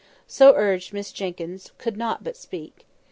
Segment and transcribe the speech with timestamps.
[0.25, 2.87] So urged Miss Jenkyns could not but speak.